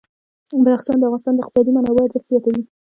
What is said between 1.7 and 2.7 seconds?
منابعو ارزښت زیاتوي.